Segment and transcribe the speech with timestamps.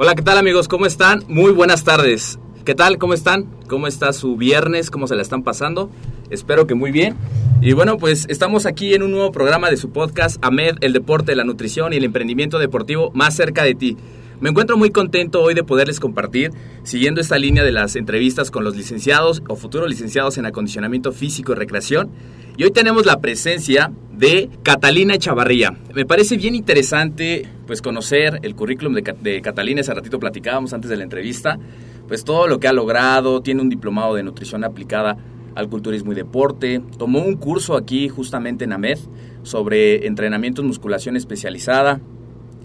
[0.00, 0.68] Hola, ¿qué tal amigos?
[0.68, 1.24] ¿Cómo están?
[1.26, 2.38] Muy buenas tardes.
[2.64, 2.98] ¿Qué tal?
[2.98, 3.46] ¿Cómo están?
[3.66, 4.92] ¿Cómo está su viernes?
[4.92, 5.90] ¿Cómo se la están pasando?
[6.30, 7.16] Espero que muy bien.
[7.60, 11.34] Y bueno, pues estamos aquí en un nuevo programa de su podcast, AMED, el deporte,
[11.34, 13.96] la nutrición y el emprendimiento deportivo más cerca de ti.
[14.40, 16.52] Me encuentro muy contento hoy de poderles compartir,
[16.84, 21.50] siguiendo esta línea de las entrevistas con los licenciados o futuros licenciados en acondicionamiento físico
[21.50, 22.10] y recreación.
[22.56, 25.76] Y hoy tenemos la presencia de Catalina Chavarría.
[25.92, 30.88] Me parece bien interesante pues conocer el currículum de, de Catalina, ese ratito platicábamos antes
[30.88, 31.58] de la entrevista,
[32.06, 35.16] pues todo lo que ha logrado, tiene un diplomado de nutrición aplicada
[35.56, 36.80] al culturismo y deporte.
[36.96, 38.98] Tomó un curso aquí justamente en AMED
[39.42, 42.00] sobre entrenamiento en musculación especializada.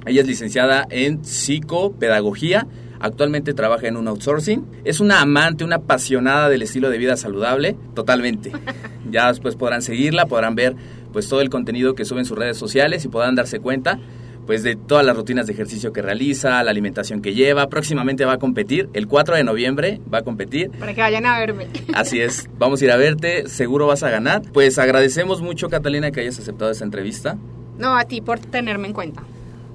[0.06, 2.68] Ella es licenciada en psicopedagogía.
[3.00, 4.66] Actualmente trabaja en un outsourcing.
[4.86, 8.52] Es una amante, una apasionada del estilo de vida saludable, totalmente.
[9.12, 10.76] Ya después podrán seguirla, podrán ver
[11.12, 14.00] pues todo el contenido que sube en sus redes sociales y podrán darse cuenta
[14.46, 17.70] pues de todas las rutinas de ejercicio que realiza, la alimentación que lleva.
[17.70, 20.72] Próximamente va a competir, el 4 de noviembre va a competir.
[20.72, 21.68] Para que vayan a verme.
[21.94, 24.42] Así es, vamos a ir a verte, seguro vas a ganar.
[24.54, 27.38] Pues agradecemos mucho Catalina que hayas aceptado esta entrevista.
[27.78, 29.24] No, a ti por tenerme en cuenta.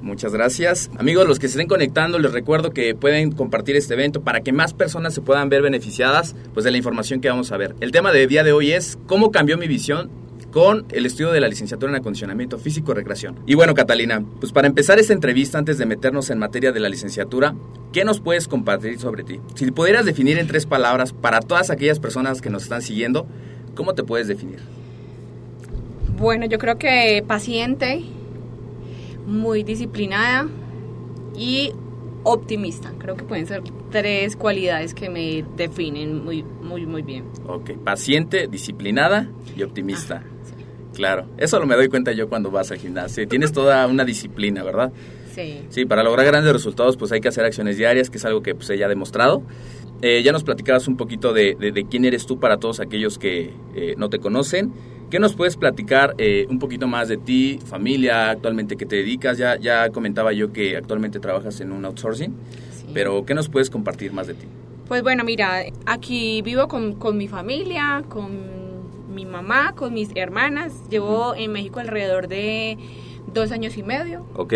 [0.09, 0.91] Muchas gracias.
[0.97, 4.53] Amigos, los que se estén conectando, les recuerdo que pueden compartir este evento para que
[4.53, 7.77] más personas se puedan ver beneficiadas pues, de la información que vamos a ver.
[7.81, 10.11] El tema del día de hoy es cómo cambió mi visión
[10.51, 13.39] con el estudio de la licenciatura en acondicionamiento físico y recreación.
[13.47, 16.89] Y bueno, Catalina, pues para empezar esta entrevista, antes de meternos en materia de la
[16.89, 17.55] licenciatura,
[17.93, 19.41] ¿qué nos puedes compartir sobre ti?
[19.57, 23.27] Si pudieras definir en tres palabras para todas aquellas personas que nos están siguiendo,
[23.75, 24.61] ¿cómo te puedes definir?
[26.17, 28.05] Bueno, yo creo que paciente,
[29.29, 30.49] muy disciplinada
[31.37, 31.73] y
[32.25, 32.93] optimista.
[32.99, 37.25] Creo que pueden ser tres cualidades que me definen muy, muy, muy bien.
[37.47, 40.23] Ok, paciente, disciplinada y optimista.
[40.25, 40.55] Ah, sí.
[40.95, 43.27] Claro, eso lo me doy cuenta yo cuando vas al gimnasio.
[43.29, 44.93] Tienes toda una disciplina, ¿verdad?
[45.39, 45.63] Sí.
[45.69, 48.55] Sí, para lograr grandes resultados pues hay que hacer acciones diarias, que es algo que
[48.57, 49.43] pues ella ha demostrado.
[50.03, 53.19] Eh, ya nos platicabas un poquito de, de, de, quién eres tú para todos aquellos
[53.19, 54.73] que eh, no te conocen.
[55.11, 59.39] ¿Qué nos puedes platicar eh, un poquito más de ti, familia, actualmente qué te dedicas?
[59.39, 62.35] Ya, ya comentaba yo que actualmente trabajas en un outsourcing,
[62.73, 62.87] sí.
[62.93, 64.47] pero ¿qué nos puedes compartir más de ti?
[64.87, 70.75] Pues bueno, mira, aquí vivo con, con mi familia, con mi mamá, con mis hermanas.
[70.91, 71.43] Llevo uh -huh.
[71.43, 72.77] en México alrededor de
[73.33, 74.27] dos años y medio.
[74.35, 74.55] Ok.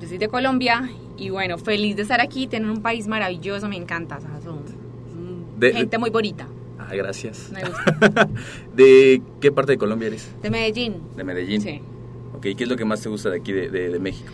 [0.00, 3.76] Yo soy de Colombia y bueno, feliz de estar aquí, tener un país maravilloso, me
[3.76, 4.18] encanta.
[4.18, 4.62] O sea, son
[5.58, 6.46] de, gente de, muy bonita.
[6.78, 7.50] Ah, gracias.
[7.52, 8.28] Me gusta.
[8.76, 10.30] ¿De qué parte de Colombia eres?
[10.40, 11.02] De Medellín.
[11.16, 11.60] De Medellín.
[11.60, 11.80] Sí.
[12.34, 14.32] Ok, ¿qué es lo que más te gusta de aquí, de, de, de México?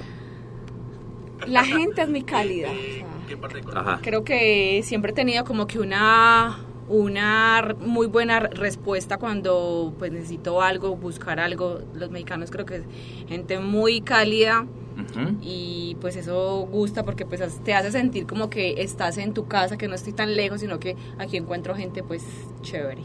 [1.47, 2.71] La gente es muy cálida.
[2.71, 3.93] O sea, ¿Qué parte de Colombia?
[3.95, 4.03] Ajá.
[4.03, 10.61] Creo que siempre he tenido como que una una muy buena respuesta cuando pues necesito
[10.61, 11.81] algo, buscar algo.
[11.95, 12.83] Los mexicanos creo que es
[13.27, 14.84] gente muy cálida uh
[15.17, 15.37] -huh.
[15.41, 19.77] y pues eso gusta porque pues te hace sentir como que estás en tu casa,
[19.77, 22.25] que no estoy tan lejos, sino que aquí encuentro gente pues
[22.63, 23.03] chévere.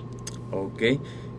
[0.52, 0.82] Ok.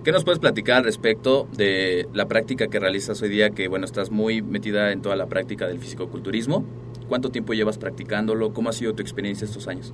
[0.02, 3.50] ¿Qué nos puedes platicar al respecto de la práctica que realizas hoy día?
[3.50, 6.64] Que bueno, estás muy metida en toda la práctica del fisicoculturismo.
[7.08, 8.54] ¿Cuánto tiempo llevas practicándolo?
[8.54, 9.92] ¿Cómo ha sido tu experiencia estos años?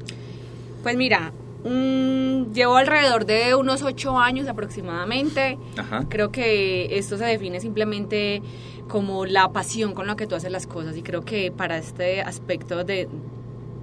[0.85, 1.33] Pues mira,
[1.69, 5.59] Mm, llevo alrededor de unos ocho años aproximadamente.
[5.77, 6.07] Ajá.
[6.09, 8.41] Creo que esto se define simplemente
[8.89, 12.23] como la pasión con la que tú haces las cosas y creo que para este
[12.23, 13.09] aspecto de,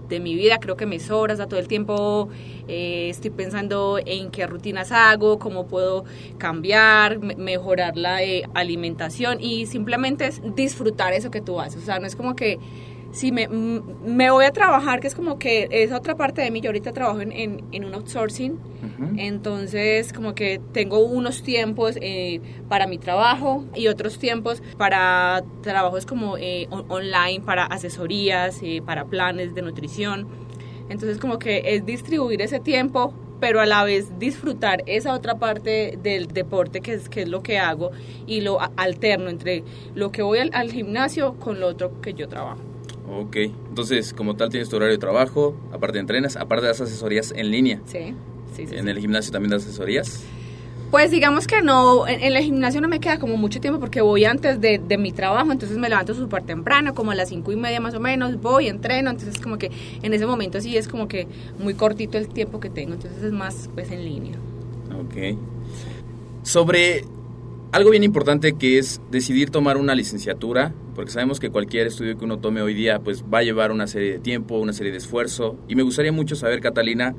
[0.07, 2.29] de mi vida, creo que me sobra, o sea, todo el tiempo
[2.67, 6.05] eh, estoy pensando en qué rutinas hago, cómo puedo
[6.37, 11.99] cambiar, mejorar la eh, alimentación y simplemente es disfrutar eso que tú haces, o sea,
[11.99, 12.59] no es como que
[13.13, 16.61] si me, me voy a trabajar, que es como que es otra parte de mí,
[16.61, 18.59] yo ahorita trabajo en, en, un outsourcing,
[19.17, 26.07] entonces como que tengo unos tiempos eh, para mi trabajo y otros tiempos para trabajos
[26.07, 30.27] como eh, online, para asesorías, eh, para planes de nutrición,
[30.89, 35.99] entonces como que es distribuir ese tiempo pero a la vez disfrutar esa otra parte
[36.01, 37.91] del deporte que es, que es lo que hago
[38.25, 39.65] y lo alterno entre
[39.95, 42.72] lo que voy al gimnasio con lo otro que yo trabajo.
[43.15, 43.35] Ok,
[43.69, 47.79] entonces como tal tienes tu horario de trabajo, aparte entrenas, aparte das asesorías en línea.
[47.85, 48.13] Sí,
[48.55, 50.23] sí, ¿En el gimnasio también das asesorías?
[50.89, 54.25] Pues digamos que no, en, el gimnasio no me queda como mucho tiempo porque voy
[54.25, 57.79] antes de, mi trabajo, entonces me levanto súper temprano, como a las cinco y media
[57.79, 59.71] más o menos, voy, entreno, entonces como que
[60.01, 61.27] en ese momento sí es como que
[61.57, 64.35] muy cortito el tiempo que tengo, entonces es más pues en línea.
[64.93, 65.37] Ok.
[66.43, 67.05] Sobre
[67.73, 72.23] algo bien importante que es decidir tomar una licenciatura, porque sabemos que cualquier estudio que
[72.23, 74.99] uno tome hoy día pues va a llevar una serie de tiempo, una serie de
[74.99, 75.57] esfuerzo.
[75.67, 77.15] Y me gustaría mucho saber, Catalina,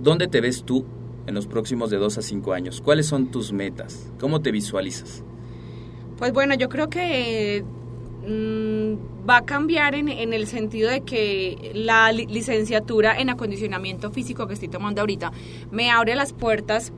[0.00, 0.84] ¿dónde te ves tú
[1.28, 2.80] en los próximos de dos a cinco años?
[2.80, 4.10] ¿Cuáles son tus metas?
[4.18, 5.22] ¿Cómo te visualizas?
[6.16, 7.62] Pues bueno, yo creo que
[8.26, 14.54] mm, va a cambiar en, el sentido de que la licenciatura en acondicionamiento físico que
[14.54, 15.30] estoy tomando ahorita
[15.70, 16.92] me abre las puertas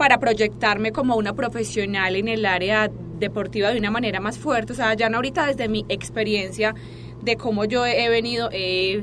[0.00, 4.72] para proyectarme como una profesional en el área deportiva de una manera más fuerte.
[4.72, 6.74] O sea, ya no ahorita desde mi experiencia
[7.20, 9.02] de cómo yo he venido eh,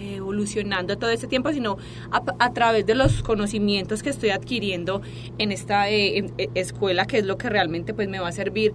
[0.00, 1.76] evolucionando todo este tiempo, sino
[2.10, 5.02] a, través de los conocimientos que estoy adquiriendo
[5.36, 8.72] en esta eh, eh, escuela, que es lo que realmente pues me va a servir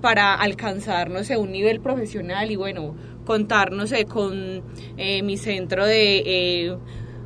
[0.00, 4.64] para alcanzar, no un nivel profesional y bueno, contar, no sé, con
[4.96, 6.76] mi centro de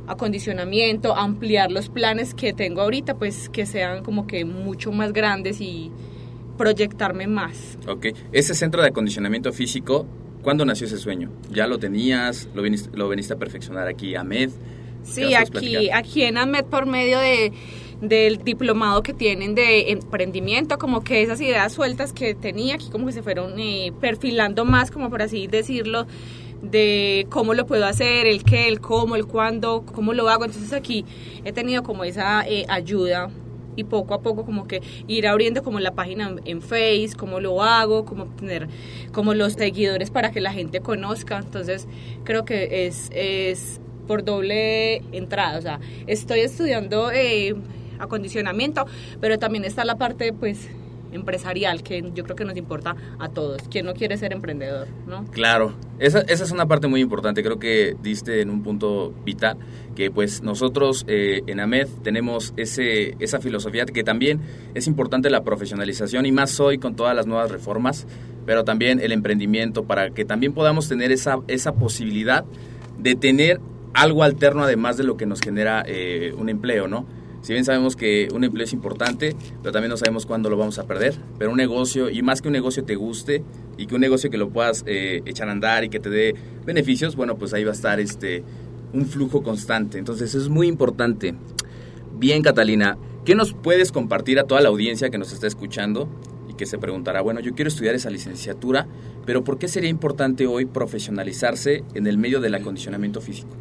[0.09, 5.61] acondicionamiento, ampliar los planes que tengo ahorita, pues que sean como que mucho más grandes
[5.61, 5.91] y
[6.57, 7.77] proyectarme más.
[7.87, 10.05] Ok, ese centro de acondicionamiento físico,
[10.41, 11.31] ¿cuándo nació ese sueño?
[11.51, 12.49] ¿Ya lo tenías?
[12.53, 14.49] ¿Lo viniste, lo veniste a perfeccionar aquí a MED?
[15.03, 17.53] Sí, aquí, aquí en AMED por medio de
[18.01, 23.07] del diplomado que tienen de emprendimiento, como que esas ideas sueltas que tenía aquí como
[23.07, 26.07] que se fueron eh, perfilando más, como por así decirlo,
[26.61, 30.45] de cómo lo puedo hacer, el qué, el cómo, el cuándo, cómo lo hago.
[30.45, 31.05] Entonces aquí
[31.43, 33.29] he tenido como esa eh, ayuda
[33.75, 37.63] y poco a poco como que ir abriendo como la página en Face, cómo lo
[37.63, 38.67] hago, cómo obtener
[39.13, 41.37] como los seguidores para que la gente conozca.
[41.37, 41.87] Entonces
[42.23, 45.57] creo que es, es por doble entrada.
[45.57, 47.55] O sea, estoy estudiando eh,
[47.99, 48.85] acondicionamiento,
[49.21, 50.69] pero también está la parte pues
[51.11, 53.61] empresarial que yo creo que nos importa a todos.
[53.69, 54.87] ¿Quién no quiere ser emprendedor?
[55.07, 55.25] ¿no?
[55.31, 57.43] Claro, esa, esa es una parte muy importante.
[57.43, 59.57] Creo que diste en un punto vital
[59.95, 64.39] que pues nosotros eh, en AMED tenemos ese, esa filosofía que también
[64.73, 68.07] es importante la profesionalización y más hoy con todas las nuevas reformas,
[68.45, 72.45] pero también el emprendimiento para que también podamos tener esa, esa posibilidad
[72.97, 73.59] de tener
[73.93, 77.05] algo alterno además de lo que nos genera eh, un empleo, ¿no?
[77.41, 80.77] Si bien sabemos que un empleo es importante, pero también no sabemos cuándo lo vamos
[80.77, 81.15] a perder.
[81.37, 83.43] Pero un negocio, y más que un negocio te guste,
[83.77, 86.35] y que un negocio que lo puedas eh, echar a andar y que te dé
[86.65, 88.43] beneficios, bueno, pues ahí va a estar este,
[88.93, 89.97] un flujo constante.
[89.97, 91.33] Entonces es muy importante.
[92.17, 96.09] Bien, Catalina, ¿qué nos puedes compartir a toda la audiencia que nos está escuchando
[96.49, 98.87] y que se preguntará, bueno, yo quiero estudiar esa licenciatura,
[99.25, 103.55] pero ¿por qué sería importante hoy profesionalizarse en el medio del acondicionamiento físico?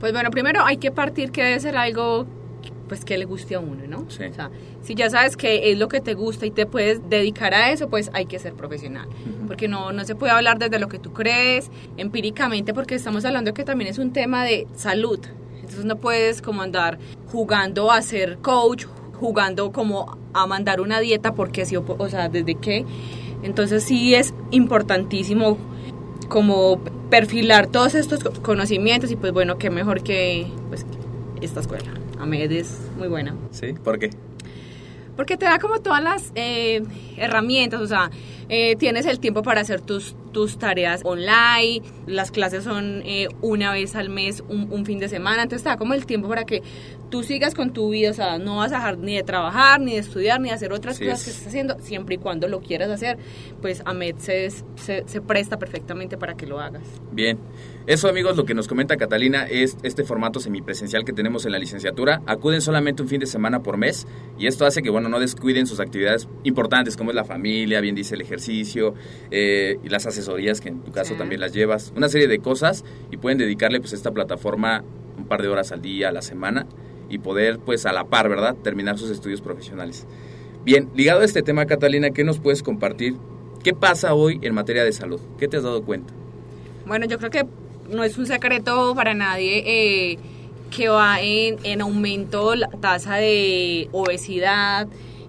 [0.00, 2.26] Pues bueno, primero hay que partir que debe ser algo
[2.88, 4.04] pues que le guste a uno, ¿no?
[4.06, 4.50] O sea,
[4.82, 7.88] si ya sabes que es lo que te gusta y te puedes dedicar a eso,
[7.88, 9.08] pues hay que ser profesional.
[9.46, 13.54] Porque no, no se puede hablar desde lo que tú crees, empíricamente, porque estamos hablando
[13.54, 15.20] que también es un tema de salud.
[15.56, 16.98] Entonces no puedes como andar
[17.30, 22.54] jugando a ser coach, jugando como a mandar una dieta, porque sí, o sea, desde
[22.54, 22.84] qué.
[23.42, 25.58] Entonces sí es importantísimo
[26.28, 30.86] como perfilar todos estos conocimientos y pues bueno, qué mejor que pues,
[31.40, 31.92] esta escuela.
[32.18, 33.34] AMED es muy buena.
[33.50, 33.72] ¿Sí?
[33.72, 34.10] ¿Por qué?
[35.16, 36.82] Porque te da como todas las eh,
[37.16, 38.10] herramientas, o sea,
[38.48, 43.72] eh, tienes el tiempo para hacer tus, tus tareas online, las clases son eh, una
[43.72, 46.44] vez al mes, un, un, fin de semana, entonces te da como el tiempo para
[46.44, 46.62] que
[47.10, 49.94] tú sigas con tu vida, o sea, no vas a dejar ni de trabajar, ni
[49.94, 52.90] de estudiar, ni de hacer otras cosas que estás haciendo, siempre y cuando lo quieras
[52.90, 53.18] hacer,
[53.60, 56.82] pues AMED se, se, se, presta perfectamente para que lo hagas.
[57.12, 57.38] Bien,
[57.86, 61.58] eso amigos, lo que nos comenta Catalina es este formato semipresencial que tenemos en la
[61.58, 64.06] licenciatura, acuden solamente un fin de semana por mes
[64.38, 67.94] y esto hace que, bueno, no descuiden sus actividades importantes como es la familia, bien
[67.94, 68.94] dice el ejercicio, ejercicio
[69.30, 71.18] eh, y las asesorías que en tu caso Sí.
[71.18, 74.84] también las llevas, una serie de cosas y pueden dedicarle pues a esta plataforma
[75.18, 76.66] un par de horas al día, a la semana
[77.08, 78.54] y poder pues a la par, ¿verdad?
[78.62, 80.06] Terminar sus estudios profesionales.
[80.64, 83.14] Bien, ligado a este tema, Catalina, ¿qué nos puedes compartir?
[83.62, 85.20] ¿Qué pasa hoy en materia de salud?
[85.38, 86.12] ¿Qué te has dado cuenta?
[86.86, 87.46] Bueno, yo creo que
[87.90, 89.62] no es un secreto para nadie
[90.12, 90.18] eh,
[90.76, 94.88] que va en, en aumento la tasa de obesidad,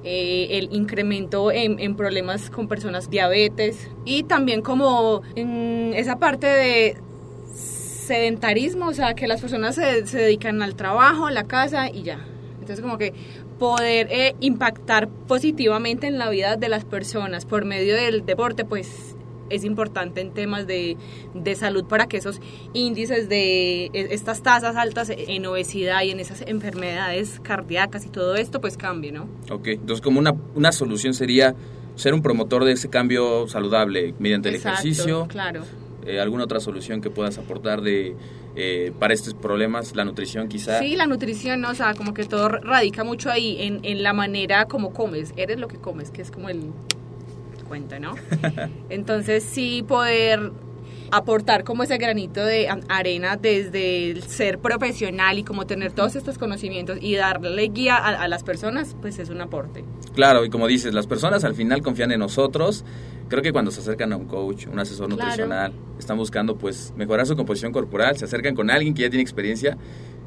[0.09, 6.97] eh, el incremento en, problemas con personas diabetes y también como en esa parte de
[7.53, 12.25] sedentarismo, o sea, que las personas se, se dedican al trabajo, la casa y ya.
[12.53, 13.13] Entonces como que
[13.59, 19.16] poder eh, impactar positivamente en la vida de las personas por medio del deporte, pues
[19.49, 20.97] es importante en temas de,
[21.33, 22.39] de salud para que esos
[22.73, 28.35] índices de e- estas tasas altas en obesidad y en esas enfermedades cardíacas y todo
[28.35, 29.27] esto pues cambie, ¿no?
[29.51, 31.55] Ok, entonces como una, una solución sería
[31.95, 35.63] ser un promotor de ese cambio saludable mediante el Exacto, ejercicio, Claro.
[36.05, 38.15] eh, alguna otra solución que puedas aportar de
[38.59, 40.79] eh, para estos problemas, la nutrición quizá.
[40.79, 41.69] Sí, la nutrición, ¿no?
[41.69, 45.59] o sea, como que todo radica mucho ahí en, en la manera como comes, eres
[45.59, 46.71] lo que comes, que es como el
[47.67, 48.15] cuento, ¿no?
[48.89, 50.51] Entonces sí poder
[51.09, 56.37] aportar como ese granito de arena desde el ser profesional y como tener todos estos
[56.37, 59.85] conocimientos y darle guía a, a las personas, pues es un aporte.
[60.15, 62.83] Claro, y como dices, las personas al final confían en nosotros.
[63.29, 65.21] Creo que cuando se acercan a un coach, un asesor Claro.
[65.23, 69.21] nutricional, están buscando pues mejorar su composición corporal, se acercan con alguien que ya tiene
[69.21, 69.77] experiencia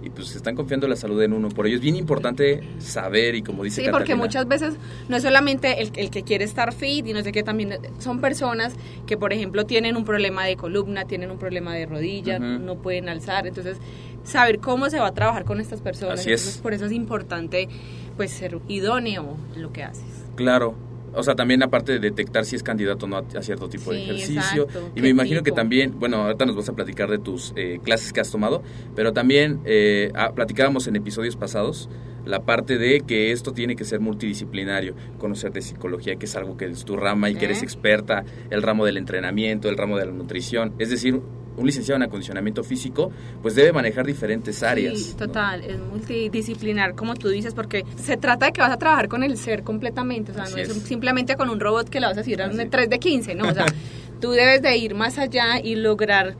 [0.02, 1.48] y pues están confiando la salud en uno.
[1.48, 4.74] Por ello es bien importante saber y como dice Sí, porque muchas veces
[5.08, 8.20] no es solamente el, el que quiere estar fit y no sé qué, también son
[8.20, 8.74] personas
[9.06, 13.08] que, por ejemplo, tienen un problema de columna, tienen un problema de rodilla, no pueden
[13.08, 13.46] alzar.
[13.46, 13.78] Entonces,
[14.24, 16.20] saber cómo se va a trabajar con estas personas.
[16.20, 16.40] Así es.
[16.40, 17.68] Entonces, por eso es importante
[18.16, 20.04] pues ser idóneo en lo que haces.
[20.36, 20.89] Claro.
[21.14, 24.02] O sea, también aparte de detectar si es candidato o no a, cierto tipo de
[24.02, 24.64] ejercicio.
[24.64, 24.90] exacto.
[24.92, 27.80] Y ¿Qué me imagino que también, bueno, ahorita nos vas a platicar de tus eh,
[27.82, 28.62] clases que has tomado,
[28.94, 31.88] pero también eh, ah, platicábamos en episodios pasados
[32.24, 36.56] la parte de que esto tiene que ser multidisciplinario, conocer de psicología, que es algo
[36.56, 40.06] que es tu rama y que eres experta, el ramo del entrenamiento, el ramo de
[40.06, 40.74] la nutrición.
[40.78, 41.20] Es decir,
[41.56, 43.10] un licenciado en acondicionamiento físico,
[43.42, 44.98] pues debe manejar diferentes áreas.
[44.98, 45.26] Sí, ¿no?
[45.26, 49.22] total, es multidisciplinar, como tú dices, porque se trata de que vas a trabajar con
[49.22, 50.82] el ser completamente, o sea, Así no es, es.
[50.84, 52.68] simplemente con un robot que le vas a decir a un Así.
[52.70, 53.48] 3 de 15, ¿no?
[53.48, 53.66] O sea,
[54.20, 56.36] tú debes de ir más allá y lograr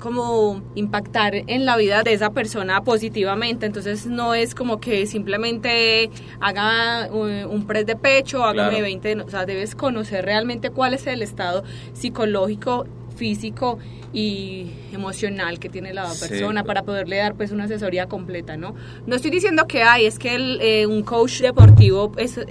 [0.00, 6.10] como impactar en la vida de esa persona positivamente, entonces no es como que simplemente
[6.40, 8.82] haga eh, un press de pecho, hágame Claro.
[8.84, 11.64] 20, no, o sea, debes conocer realmente cuál es el estado
[11.94, 12.86] psicológico,
[13.16, 13.78] físico
[14.14, 16.28] y emocional que tiene la Sí.
[16.28, 18.74] persona para poderle dar pues una asesoría completa, ¿no?
[19.06, 22.46] No estoy diciendo que hay, es que el, eh, un coach deportivo es, eh,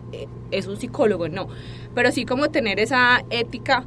[0.51, 1.48] es un psicólogo, no,
[1.96, 3.86] pero sí como tener esa ética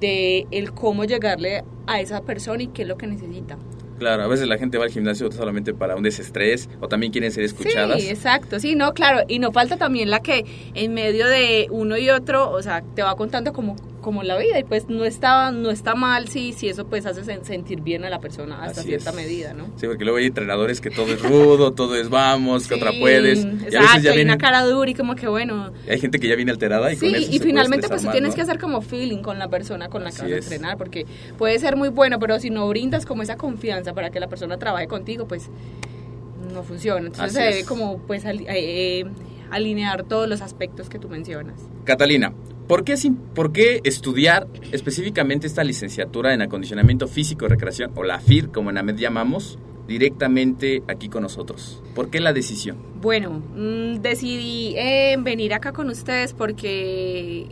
[0.00, 3.58] de el cómo llegarle a esa persona y qué es lo que necesita.
[3.98, 7.30] Claro, a veces la gente va al gimnasio solamente para un desestrés o también quieren
[7.30, 8.02] ser escuchadas.
[8.02, 10.44] Sí, exacto, sí, no, claro, y no falta también la que
[10.74, 14.58] en medio de uno y otro, o sea, te va contando como, como la vida
[14.58, 18.04] y pues no está, no está mal si, si eso pues hace sen- sentir bien
[18.04, 19.16] a la persona hasta Así cierta es.
[19.16, 19.64] medida, ¿no?
[19.76, 23.38] Sí, porque luego hay entrenadores que todo es rudo, todo es vamos, que otra puedes.
[23.44, 25.72] Y a Exacto, veces ya hay vienen, una cara dura y como que bueno.
[25.88, 28.02] hay gente que ya viene alterada y Sí, con eso se y puede finalmente pues
[28.02, 30.36] tú tienes que hacer como feeling con la persona con la que Así vas a
[30.36, 30.44] es.
[30.44, 31.06] entrenar, porque
[31.38, 34.58] puede ser muy bueno, pero si no brindas como esa confianza para que la persona
[34.58, 35.48] trabaje contigo, pues
[36.52, 37.00] no funciona.
[37.06, 37.66] Entonces Así se debe es.
[37.66, 39.04] como pues eh, eh,
[39.50, 41.54] alinear todos los aspectos que tú mencionas.
[41.84, 42.32] Catalina,
[42.66, 42.94] ¿por qué,
[43.34, 48.70] ¿por qué estudiar específicamente esta licenciatura en acondicionamiento físico y recreación, o la FIR, como
[48.70, 51.82] en AMED llamamos, directamente aquí con nosotros?
[51.94, 52.78] ¿Por qué la decisión?
[53.00, 57.46] Bueno, mm, decidí eh, venir acá con ustedes porque,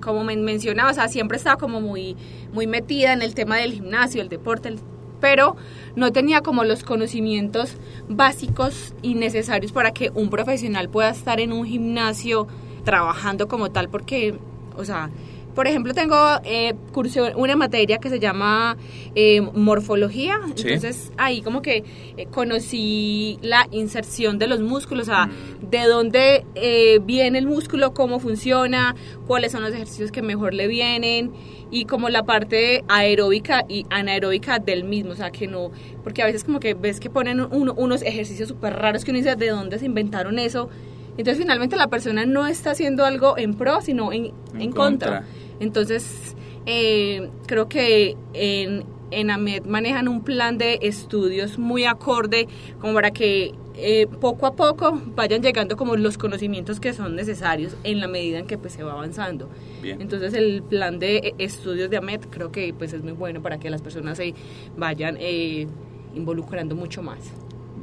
[0.00, 2.16] como me mencionaba, o sea, siempre estaba como muy,
[2.52, 4.76] muy metida en el tema del gimnasio, el deporte,
[5.20, 5.56] pero
[5.96, 7.76] no tenía como los conocimientos
[8.08, 12.46] básicos y necesarios para que un profesional pueda estar en un gimnasio
[12.84, 14.34] trabajando como tal, porque,
[14.76, 15.10] o sea,
[15.54, 18.76] por ejemplo, tengo eh, curso una materia que se llama
[19.14, 20.62] eh, morfología, Sí.
[20.66, 21.84] entonces ahí como que
[22.16, 25.70] eh, conocí la inserción de los músculos, o sea, Mm.
[25.70, 28.96] de dónde eh, viene el músculo, cómo funciona,
[29.28, 31.32] cuáles son los ejercicios que mejor le vienen
[31.70, 35.70] y como la parte aeróbica y anaeróbica del mismo, o sea, que no,
[36.02, 39.18] porque a veces como que ves que ponen uno- unos ejercicios súper raros que uno
[39.18, 40.68] dice de dónde se inventaron eso.
[41.16, 45.20] Entonces finalmente la persona no está haciendo algo en pro, sino en, En en contra.
[45.20, 45.24] contra.
[45.60, 46.34] Entonces,
[46.66, 52.48] eh, creo que en, en AMED manejan un plan de estudios muy acorde
[52.80, 57.76] como para que eh, poco a poco vayan llegando como los conocimientos que son necesarios
[57.82, 59.48] en la medida en que pues se va avanzando.
[59.82, 60.00] Bien.
[60.00, 63.58] Entonces el plan de eh, estudios de AMED creo que pues es muy bueno para
[63.58, 64.34] que las personas se
[64.76, 65.66] vayan eh,
[66.14, 67.18] involucrando mucho más.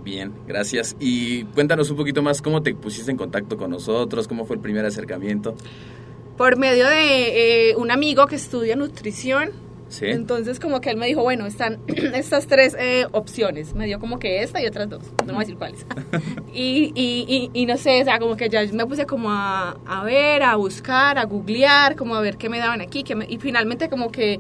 [0.04, 0.96] Bien, gracias.
[1.00, 4.62] Y cuéntanos un poquito más cómo te pusiste en contacto con nosotros, cómo fue el
[4.62, 5.56] primer acercamiento.
[6.38, 9.52] Por medio de eh, un amigo que estudia nutrición,
[9.92, 10.06] Sí.
[10.06, 13.74] Entonces como que él me dijo, bueno, están estas tres eh, opciones.
[13.76, 15.04] Me dio como que esta y otras dos.
[15.28, 15.86] No voy a decir cuáles.
[16.54, 19.72] y, y, y, y no sé, o sea, como que ya me puse como a,
[19.86, 23.04] a ver, a buscar, a googlear, como a ver qué me daban aquí.
[23.04, 24.40] Qué me- y finalmente como que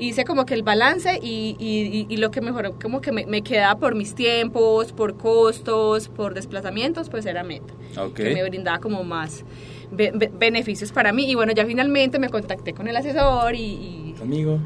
[0.00, 3.26] hice como que el balance y, y, y- y lo que mejoró como que me,
[3.26, 7.72] me quedaba por mis tiempos, por costos, por desplazamientos, pues era meta.
[7.98, 8.14] Ok.
[8.14, 9.44] Que me brindaba como más
[9.92, 11.30] be- be- beneficios para mí.
[11.30, 14.58] Y bueno, ya finalmente me contacté con el asesor y- Amigo.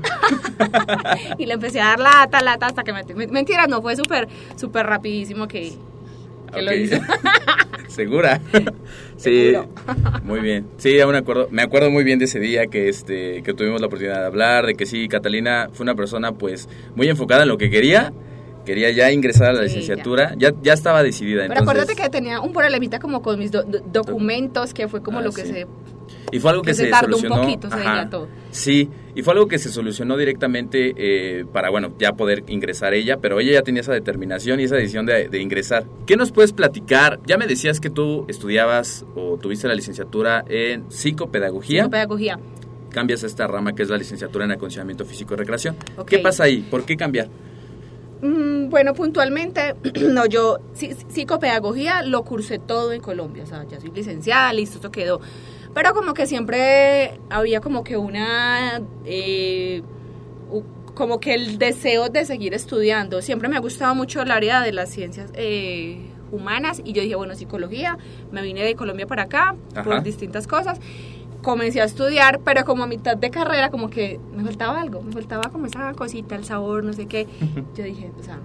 [1.38, 3.02] y le empecé a dar lata, lata hasta que me...
[3.14, 5.72] me- Mentira, no, fue súper, súper rapidísimo que,
[6.54, 6.96] que lo hizo.
[7.88, 8.40] ¿Segura?
[9.16, 9.52] sí.
[10.24, 10.66] Muy bien.
[10.78, 13.80] Sí, aún me acuerdo, me acuerdo muy bien de ese día que este que tuvimos
[13.80, 17.48] la oportunidad de hablar, de que sí, Catalina fue una persona pues muy enfocada en
[17.48, 18.12] lo que quería.
[18.64, 20.52] Quería ya ingresar a la Sí, licenciatura, ya.
[20.62, 21.42] ya estaba decidida.
[21.42, 25.02] Pero entonces, acuérdate que tenía un problemita como con mis do- do- documentos, que fue
[25.02, 25.52] como Ah, lo que sí.
[25.52, 25.66] se...
[26.34, 27.42] Y fue algo que, que se se, tardó un solucionó.
[27.42, 28.28] poquito, se dilató.
[28.50, 33.18] Sí, y fue algo que se solucionó directamente eh, para, bueno, ya poder ingresar ella,
[33.18, 35.84] pero ella ya tenía esa determinación y esa decisión de, de ingresar.
[36.06, 37.20] ¿Qué nos puedes platicar?
[37.24, 41.82] Ya me decías que tú estudiabas o tuviste la licenciatura en psicopedagogía.
[41.82, 42.40] Psicopedagogía.
[42.90, 45.76] Cambias a esta rama que es la licenciatura en acondicionamiento físico y recreación.
[46.04, 46.66] ¿Qué pasa ahí?
[46.68, 47.28] ¿Por qué cambiar?
[48.22, 49.76] Mm, bueno, puntualmente,
[50.10, 54.90] no, yo psicopedagogía lo cursé todo en Colombia, o sea, ya soy licenciada, listo, esto
[54.90, 55.20] quedó.
[55.74, 59.82] Pero como que siempre había como que una, eh,
[60.94, 63.20] como que el deseo de seguir estudiando.
[63.20, 65.98] Siempre me ha gustado mucho el área de las ciencias eh,
[66.30, 67.98] humanas y yo dije, bueno, psicología,
[68.30, 69.82] me vine de Colombia para acá Ajá.
[69.82, 70.78] por distintas cosas.
[71.42, 75.12] Comencé a estudiar, pero como a mitad de carrera como que me faltaba algo, me
[75.12, 77.26] faltaba como esa cosita, el sabor, no sé qué.
[77.74, 78.38] Yo dije, o sea,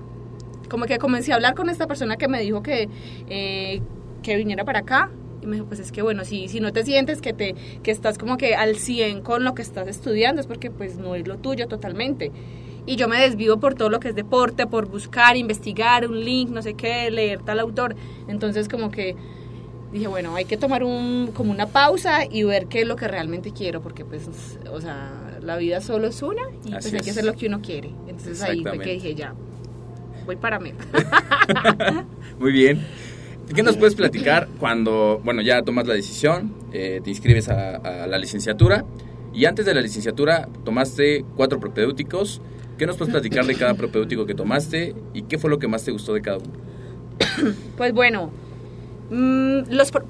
[0.70, 2.90] como que comencé a hablar con esta persona que me dijo que,
[3.30, 3.82] eh,
[4.22, 5.12] que viniera para acá.
[5.42, 7.92] Y me dijo, pues es que bueno, si, si no te sientes que, te, que
[7.92, 11.28] estás como que al 100 con lo que estás estudiando, es porque pues no es
[11.28, 12.32] lo tuyo totalmente.
[12.86, 16.50] Y yo me desvío por todo lo que es deporte, por buscar, investigar un link,
[16.50, 17.96] no sé qué, leer tal autor.
[18.28, 19.16] Entonces como que
[19.92, 23.08] dije, bueno, hay que tomar un, como una pausa y ver qué es lo que
[23.08, 24.28] realmente quiero, porque pues,
[24.72, 27.62] o sea, la vida solo es una y pues hay que hacer lo que uno
[27.62, 27.90] quiere.
[28.08, 29.34] Entonces ahí fue que dije, ya,
[30.26, 30.86] voy para meta.
[32.40, 32.86] Muy bien.
[33.54, 38.18] ¿Qué nos puedes platicar cuando, bueno, ya tomas la decisión, eh, te inscribes a, la
[38.18, 38.86] licenciatura
[39.34, 42.42] y antes de la licenciatura tomaste cuatro propedéuticos?
[42.78, 45.84] ¿Qué nos puedes platicar de cada propedéutico que tomaste y qué fue lo que más
[45.84, 46.52] te gustó de cada uno?
[47.78, 48.30] Pues bueno,
[49.10, 50.06] mm, los pro-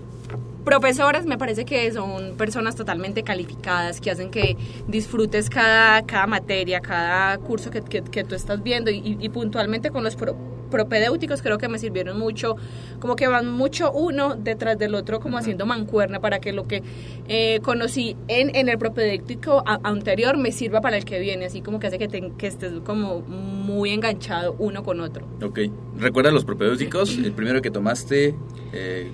[0.66, 6.80] profesores me parece que son personas totalmente calificadas, que hacen que disfrutes cada, cada materia,
[6.82, 10.38] cada curso que, que- que tú estás viendo y, y puntualmente con los pro-
[10.70, 12.56] propedéuticos creo que me sirvieron mucho,
[13.00, 16.84] como que van mucho uno detrás del otro como haciendo mancuerna para que lo que
[17.28, 21.62] eh, conocí en, en el propedéutico a- anterior me sirva para el que viene, así
[21.62, 25.26] como que hace que, te- que estés como muy enganchado uno con otro.
[25.44, 25.60] Ok.
[25.98, 27.18] ¿Recuerdas los propedéuticos?
[27.18, 28.36] El primero que tomaste,
[28.74, 29.12] eh,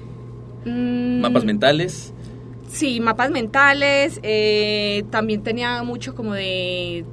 [0.66, 2.12] Mm, mapas mentales.
[2.68, 7.06] Sí, mapas mentales, eh, también tenía mucho como de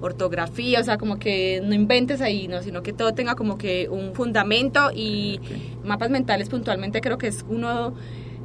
[0.00, 2.62] ortografía, o sea, como que no inventes ahí, ¿no?
[2.62, 5.40] sino que todo tenga como que un fundamento y
[5.84, 7.94] mapas mentales puntualmente creo que es uno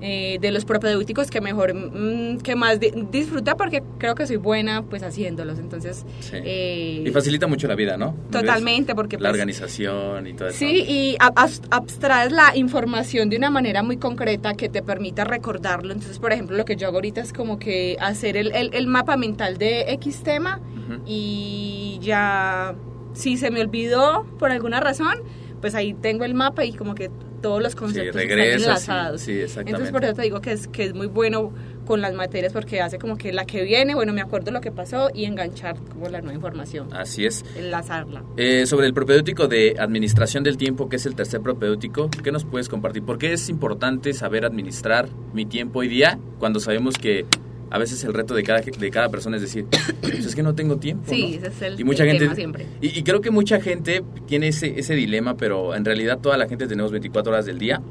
[0.05, 4.35] eh, de los propedéuticos que mejor, mm, que más di- disfruta porque creo que soy
[4.35, 6.05] buena pues haciéndolos, entonces...
[6.19, 6.35] Sí.
[6.43, 8.13] eh, Y facilita mucho la vida, ¿no?
[8.29, 10.57] Totalmente, porque La pues, organización y todo eso.
[10.59, 15.23] Sí, y ab- abs- abstraes la información de una manera muy concreta que te permita
[15.23, 15.93] recordarlo.
[15.93, 18.87] Entonces, por ejemplo, lo que yo hago ahorita es como que hacer el, el- el
[18.87, 20.59] mapa mental de X tema
[21.05, 22.75] y ya,
[23.13, 25.15] si se me olvidó por alguna razón,
[25.63, 27.09] pues ahí tengo el mapa y como que
[27.41, 29.21] todos los conceptos están enlazados.
[29.21, 29.71] sí, sí, exactamente.
[29.71, 31.53] Entonces, por eso te digo que es, que es muy bueno
[31.85, 34.73] con las materias porque hace como que la que viene, bueno, me acuerdo lo que
[34.73, 37.45] pasó y enganchar como la nueva información, Así es.
[37.55, 38.25] enlazarla.
[38.35, 42.43] Eh, sobre el propedéutico de administración del tiempo, que es el tercer propedéutico, ¿qué nos
[42.43, 43.03] puedes compartir?
[43.03, 47.25] ¿Por qué es importante saber administrar mi tiempo hoy día cuando sabemos que
[47.73, 49.65] a veces el reto de cada, de cada persona es decir,
[50.01, 51.05] pues es que no tengo tiempo?
[51.09, 51.47] Sí, ¿no?
[51.47, 52.67] ese es el, Y mucha el gente, tema siempre.
[52.81, 56.47] Y, y creo que mucha gente tiene ese, ese dilema, pero en realidad toda la
[56.47, 57.81] gente tenemos 24 horas del día,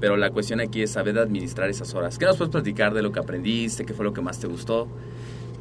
[0.00, 2.18] pero la cuestión aquí es saber administrar esas horas.
[2.18, 3.86] ¿Qué nos puedes platicar de lo que aprendiste?
[3.86, 4.88] ¿Qué fue lo que más te gustó?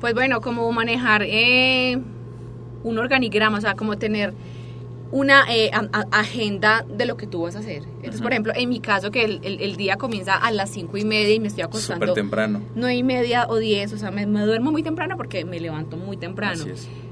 [0.02, 2.00] Pues bueno, como manejar eh,
[2.84, 4.34] un organigrama, o sea, como tener
[5.12, 5.72] una eh,
[6.12, 7.84] agenda de lo que tú vas a hacer.
[7.98, 11.34] Entonces, por ejemplo, en mi caso, que el, día comienza a las cinco y media
[11.34, 12.06] y me estoy acostando.
[12.06, 12.62] Súper temprano.
[12.76, 16.18] Nueve y media o diez, o sea, me, duermo muy temprano porque me levanto muy
[16.18, 16.66] temprano.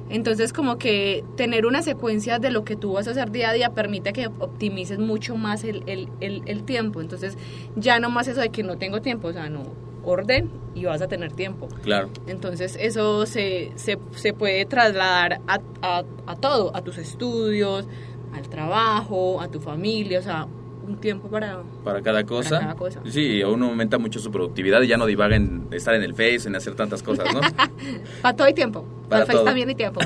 [0.10, 3.54] Entonces, como que tener una secuencia de lo que tú vas a hacer día a
[3.54, 6.10] día permite que optimices mucho más el, el,
[6.46, 7.02] el tiempo.
[7.02, 7.38] Entonces,
[7.76, 9.64] ya no más eso de que no tengo tiempo, o sea, no,
[10.06, 11.68] orden y vas a tener tiempo.
[11.84, 12.10] Claro.
[12.28, 17.88] Entonces eso se, se, se puede trasladar a, a, a, todo, a tus estudios,
[18.34, 20.48] al trabajo, a tu familia, o sea,
[20.86, 22.50] un tiempo para, para, cada, cosa.
[22.50, 23.02] para cada cosa.
[23.06, 26.48] Sí, uno aumenta mucho su productividad y ya no divaga en estar en el Face,
[26.48, 27.42] en hacer tantas cosas, ¿no?
[28.22, 28.86] para todo hay tiempo.
[29.10, 30.00] Para, el Face también hay tiempo.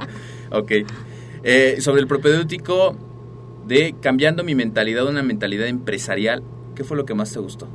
[0.52, 0.72] ok.
[1.42, 2.96] Eh, sobre el propedéutico
[3.66, 6.42] de cambiando mi mentalidad a una mentalidad empresarial,
[6.74, 7.66] ¿qué fue lo que más te gustó?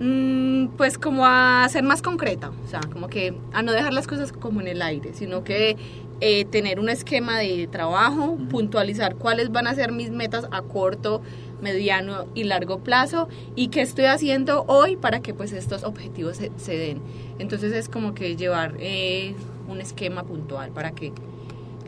[0.00, 4.06] Mm, pues como a ser más concreta, o sea, como que a no dejar las
[4.06, 5.76] cosas como en el aire, sino que
[6.22, 11.20] eh, tener un esquema de trabajo, puntualizar cuáles van a ser mis metas a corto,
[11.60, 16.76] mediano y largo plazo y qué estoy haciendo hoy para que pues estos objetivos se,
[16.78, 17.02] den.
[17.38, 19.34] Entonces es como que llevar eh,
[19.68, 21.12] un esquema puntual para que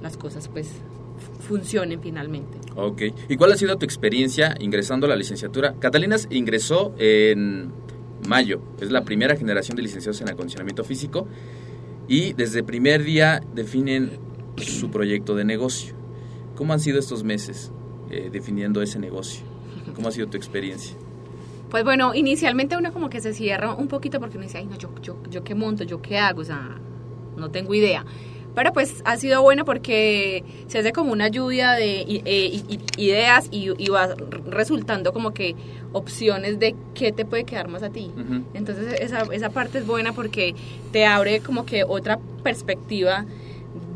[0.02, 0.68] las cosas pues
[1.40, 2.58] funcionen finalmente.
[2.76, 3.02] Ok.
[3.28, 5.74] ¿Y cuál ha sido tu experiencia ingresando a la licenciatura?
[5.78, 7.72] Catalinas ingresó en
[8.26, 8.60] mayo.
[8.80, 11.26] Es la primera generación de licenciados en acondicionamiento físico
[12.08, 14.18] y desde primer día definen
[14.56, 15.94] su proyecto de negocio.
[16.56, 17.72] ¿Cómo han sido estos meses
[18.10, 19.44] eh, definiendo ese negocio?
[19.94, 20.96] ¿Cómo ha sido tu experiencia?
[21.70, 24.76] Pues bueno, inicialmente uno como que se cierra un poquito porque uno dice, ay, no,
[24.76, 26.78] yo, yo, yo qué monto, yo qué hago, o sea,
[27.36, 28.04] no tengo idea.
[28.54, 32.62] Pero pues ha sido bueno porque se hace como una lluvia de eh,
[32.96, 34.14] ideas y, va
[34.46, 35.54] resultando como que
[35.92, 38.10] opciones de qué te puede quedar más a ti.
[38.54, 40.54] Entonces esa, esa parte es buena porque
[40.92, 43.24] te abre como que otra perspectiva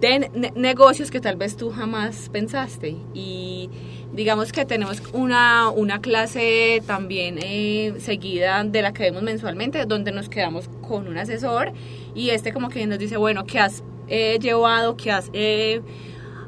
[0.00, 2.96] de negocios que tal vez tú jamás pensaste.
[3.14, 3.70] Y
[4.12, 10.12] digamos que tenemos una, una clase también eh, seguida de la que vemos mensualmente, donde
[10.12, 11.72] nos quedamos con un asesor
[12.14, 15.80] y este como que nos dice, bueno, ¿qué has he llevado, que has eh,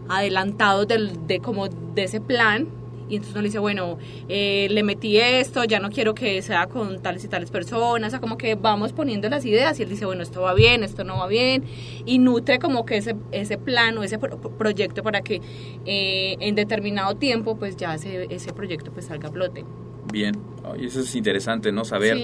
[0.09, 2.69] adelantado del, de, como de ese plan.
[3.11, 3.97] Y entonces uno le dice, bueno,
[4.29, 8.11] eh, le metí esto, ya no quiero que sea con tales y tales personas, o
[8.11, 11.05] sea, como que vamos poniendo las ideas y él dice, bueno, esto va bien, esto
[11.05, 11.65] no va bien,
[12.05, 15.41] y nutre como que ese, ese plan o ese proyecto para que
[15.87, 19.65] eh, en determinado tiempo pues ya ese, ese proyecto pues salga a flote.
[20.13, 20.35] Bien,
[20.79, 21.87] y eso es interesante, ¿no?
[21.87, 22.19] Saber,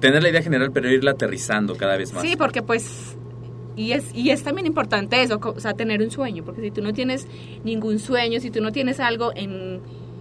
[0.00, 2.22] tener la idea general, pero irla aterrizando cada vez más.
[2.22, 3.16] Sí, porque pues
[3.76, 6.82] y es, y es también importante eso, o sea, tener un sueño, porque si tú
[6.82, 7.26] no tienes
[7.64, 9.80] ningún sueño, si tú no tienes algo en,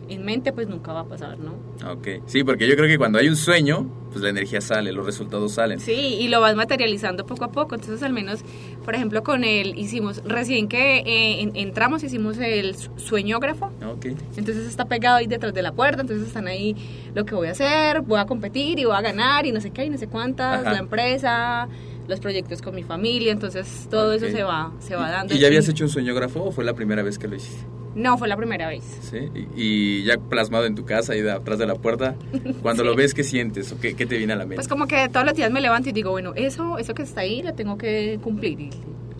[0.09, 1.55] en mente, pues nunca va a pasar, ¿no?
[1.89, 5.05] Ok, sí, porque yo creo que cuando hay un sueño, pues la energía sale, los
[5.05, 5.79] resultados salen.
[5.79, 8.43] Sí, y lo vas materializando poco a poco, entonces al menos,
[8.83, 13.71] por ejemplo, con él hicimos, recién que eh, entramos, hicimos el sueñógrafo.
[13.85, 14.07] Ok.
[14.37, 16.75] Entonces está pegado ahí detrás de la puerta, entonces están ahí
[17.15, 19.71] lo que voy a hacer, voy a competir y voy a ganar y no sé
[19.71, 21.69] qué, y no sé cuántas, la empresa
[22.07, 25.33] los proyectos con mi familia, entonces todo eso se va, se va dando.
[25.33, 27.65] ¿Y ya habías hecho un sueñógrafo o fue la primera vez que lo hiciste?
[27.95, 28.83] No, fue la primera vez.
[29.01, 29.29] ¿Sí?
[29.55, 32.15] ¿Y, ya plasmado en tu casa, ahí atrás de la puerta?
[32.61, 34.55] Cuando lo ves, ¿qué sientes o qué, te viene a la mente?
[34.55, 37.21] Pues como que todos los días me levanto y digo, bueno, eso, eso que está
[37.21, 38.69] ahí lo tengo que cumplir y,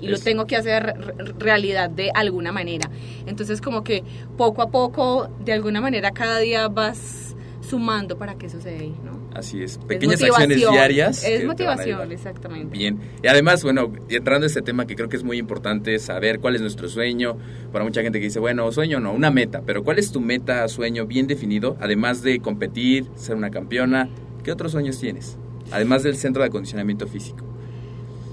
[0.02, 0.96] lo tengo que hacer
[1.38, 2.90] realidad de alguna manera.
[3.28, 4.04] Entonces como que
[4.36, 8.92] poco a poco, de alguna manera, cada día vas sumando para que eso se dé,
[9.04, 9.21] ¿no?
[9.34, 11.24] Así es, pequeñas acciones diarias.
[11.24, 12.78] Es motivación, exactamente.
[12.78, 16.40] Bien, y además, bueno, entrando a este tema que creo que es muy importante saber
[16.40, 17.38] cuál es nuestro sueño,
[17.72, 20.68] para mucha gente que dice, bueno, sueño no, una meta, pero ¿cuál es tu meta,
[20.68, 21.78] sueño bien definido?
[21.80, 24.10] Además de competir, ser una campeona,
[24.44, 25.38] ¿qué otros sueños tienes?
[25.72, 27.46] Además del centro de acondicionamiento físico.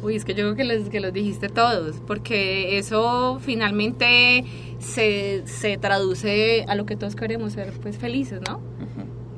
[0.02, 4.44] Uy, es que yo creo que los, que los dijiste todos, porque eso finalmente
[4.78, 8.60] se, se traduce a lo que todos queremos ser, pues felices, ¿no?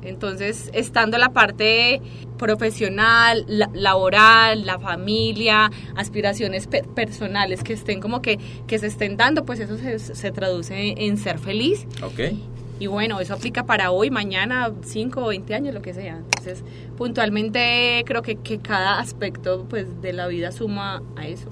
[0.03, 2.01] Entonces, estando la parte
[2.37, 9.59] profesional, laboral, la familia, aspiraciones personales que estén como que, que se estén dando, pues
[9.59, 11.85] eso se, traduce en ser feliz.
[12.03, 12.35] Ok.
[12.79, 16.17] Y bueno, eso aplica para hoy, mañana, 5 o 20 años, lo que sea.
[16.17, 16.63] Entonces,
[16.97, 21.47] puntualmente creo que, que cada aspecto pues, de la vida suma a eso.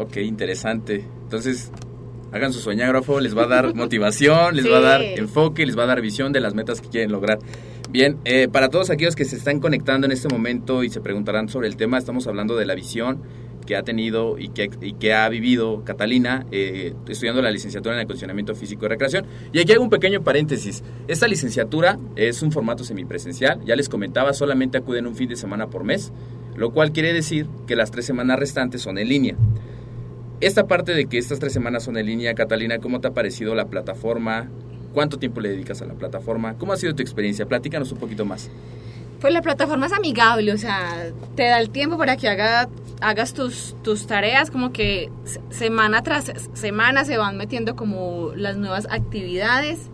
[0.00, 1.06] Ok, interesante.
[1.22, 1.72] Entonces,
[2.34, 5.84] hagan su soñágrafo, les va a dar motivación, les va a dar enfoque, les va
[5.84, 7.38] a dar visión de las metas que quieren lograr.
[7.90, 11.48] Bien, eh, para todos aquellos que se están conectando en este momento y se preguntarán
[11.48, 13.22] sobre el tema, estamos hablando de la visión
[13.64, 18.00] que ha tenido y que, y que ha vivido Catalina eh, estudiando la licenciatura en
[18.00, 19.26] acondicionamiento físico y recreación.
[19.52, 20.82] Y aquí hago un pequeño paréntesis.
[21.06, 23.64] Esta licenciatura es un formato semipresencial.
[23.64, 26.12] Ya les comentaba, solamente acuden un fin de semana por mes,
[26.56, 29.36] lo cual quiere decir que las tres semanas restantes son en línea.
[30.46, 33.54] Esta parte de que estas tres semanas son en línea, Catalina, ¿cómo te ha parecido
[33.54, 34.50] la plataforma?
[34.92, 36.58] ¿Cuánto tiempo le dedicas a la plataforma?
[36.58, 37.46] ¿Cómo ha sido tu experiencia?
[37.46, 38.50] Platícanos un poquito más.
[39.22, 42.68] Pues la plataforma es amigable, o sea, te da el tiempo para que haga,
[43.00, 45.10] hagas tus, tus tareas, como que
[45.48, 49.90] semana tras semana se van metiendo como las nuevas actividades.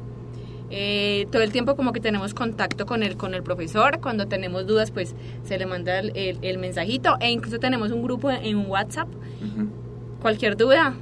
[0.72, 4.66] Eh, todo el tiempo como que tenemos contacto con el, con el profesor, cuando tenemos
[4.66, 9.08] dudas pues se le manda el, el, mensajito e incluso tenemos un grupo en WhatsApp.
[10.20, 10.94] Cualquier duda,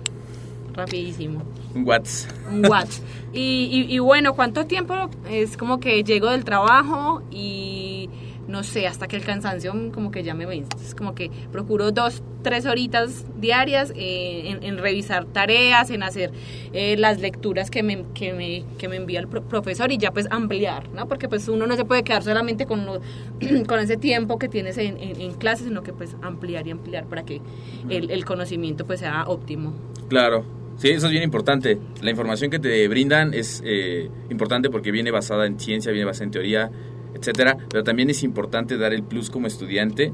[0.74, 1.42] rapidísimo.
[1.74, 2.33] Un WhatsApp.
[2.50, 3.04] Un WhatsApp.
[3.33, 4.94] Y, y, bueno, ¿cuánto tiempo?
[5.28, 8.09] Es como que llego del trabajo y
[8.48, 10.70] no sé, hasta que el cansancio como que ya me vence.
[10.82, 16.32] Es como que procuro dos, tres horitas diarias eh, en, revisar tareas, en hacer
[16.72, 20.26] eh, las lecturas que me, que, me, que me envía el profesor y ya pues
[20.30, 21.06] ampliar, ¿no?
[21.06, 22.87] Porque pues uno no se puede quedar solamente con,
[23.66, 27.24] con ese tiempo que tienes en, en, clase, sino que pues ampliar y ampliar para
[27.24, 27.42] que
[27.90, 29.74] el, conocimiento pues sea óptimo.
[30.08, 30.44] Claro,
[30.78, 31.76] Sí, eso es bien importante.
[32.02, 36.26] La información que te brindan es eh, importante porque viene basada en ciencia, viene basada
[36.26, 36.70] en teoría,
[37.14, 40.12] etcétera, pero también es importante dar el plus como estudiante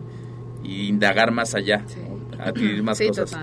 [0.62, 1.84] y indagar más allá,
[2.38, 3.36] adquirir más cosas.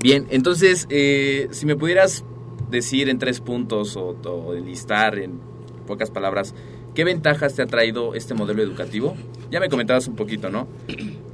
[0.00, 2.24] Bien, entonces, eh, si me pudieras
[2.70, 5.38] decir en tres puntos o, o listar en
[5.86, 6.54] pocas palabras,
[6.94, 9.14] ¿qué ventajas te ha traído este modelo educativo?
[9.50, 10.66] Ya me comentabas un poquito, ¿no?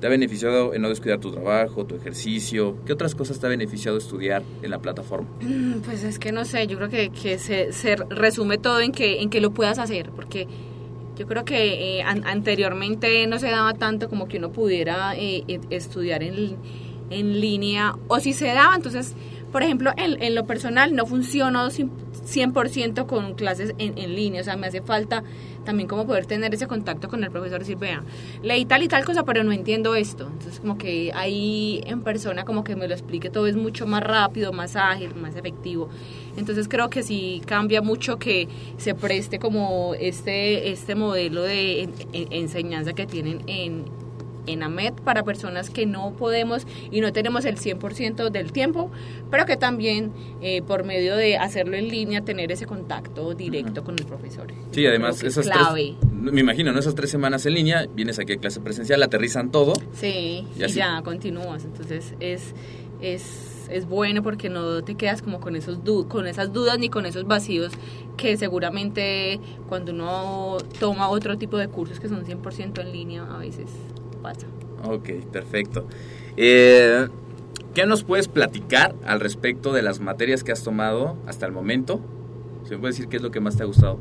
[0.00, 2.76] ¿Te ha beneficiado en no descuidar tu trabajo, tu ejercicio?
[2.84, 5.28] ¿Qué otras cosas te ha beneficiado estudiar en la plataforma?
[5.84, 9.22] Pues es que no sé, yo creo que, que se, se, resume todo en que,
[9.22, 10.46] en que lo puedas hacer, porque
[11.18, 15.60] yo creo que eh, anteriormente no se daba tanto como que uno pudiera eh, e,
[15.70, 16.56] estudiar en,
[17.10, 19.16] en, línea, o si se daba, entonces,
[19.52, 24.44] por ejemplo, en, en lo personal no funcionó 100% con clases en, en línea, o
[24.44, 25.22] sea, me hace falta
[25.68, 28.02] también como poder tener ese contacto con el profesor decir, vea,
[28.42, 30.26] leí tal y tal cosa, pero no entiendo esto.
[30.32, 34.02] Entonces como que ahí en persona como que me lo explique todo es mucho más
[34.02, 35.90] rápido, más ágil, más efectivo.
[36.38, 42.94] Entonces creo que sí cambia mucho que se preste como este, este modelo de enseñanza
[42.94, 43.84] que tienen en,
[44.48, 48.90] en AMET para personas que no podemos y no tenemos el 100% del tiempo,
[49.30, 53.96] pero que también eh, por medio de hacerlo en línea, tener ese contacto directo con
[53.98, 54.48] el profesor.
[54.72, 55.96] Sí, además esas clave.
[56.00, 56.78] tres, me imagino, ¿no?
[56.78, 59.74] esas tres semanas en línea, vienes aquí a clase presencial, aterrizan todo.
[59.92, 62.54] Sí, y, ya continúas, entonces es...
[63.00, 67.06] es es bueno porque no te quedas como con esos con esas dudas ni con
[67.06, 67.72] esos vacíos
[68.16, 73.38] que seguramente cuando uno toma otro tipo de cursos que son 100% en línea a
[73.38, 73.66] veces
[74.32, 74.46] pasa.
[74.84, 75.86] Ok, perfecto.
[76.36, 77.08] Eh,
[77.74, 82.00] ¿Qué nos puedes platicar al respecto de las materias que has tomado hasta el momento?
[82.64, 83.98] ¿Se me puede decir qué es lo que más te ha gustado?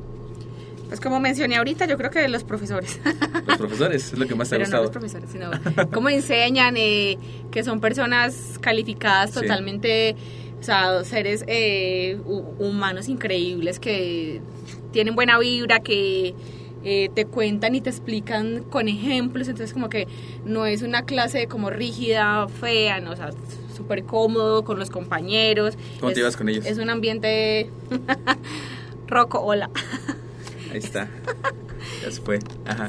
[0.87, 2.99] Pues como mencioné ahorita, yo creo que los profesores.
[3.45, 4.83] Los profesores, es lo que más te ha gustado.
[4.83, 5.51] No los profesores, sino
[5.91, 7.17] cómo enseñan, eh,
[7.51, 10.15] que son personas calificadas totalmente,
[10.59, 14.41] o sea, seres eh, humanos increíbles que
[14.91, 16.33] tienen buena vibra, que
[16.83, 20.07] eh, te cuentan y te explican con ejemplos, entonces como que
[20.45, 23.31] no es una clase como rígida, fea, no, o sea,
[23.75, 25.77] súper cómodo con los compañeros.
[25.99, 26.65] ¿Cómo te ibas con ellos?
[26.65, 27.69] Es un ambiente
[29.07, 29.69] roco, hola.
[30.71, 31.09] Ahí está.
[32.03, 32.39] Ya se fue.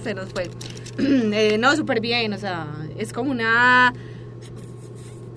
[0.03, 0.51] Se nos fue.
[0.99, 2.67] Eh, no, súper bien, o sea,
[2.99, 3.95] es como una